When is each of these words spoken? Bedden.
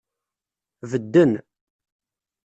Bedden. 0.91 1.33